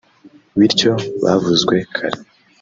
bityo 0.59 0.91
bavuzwe 1.23 1.75
kare 1.95 2.19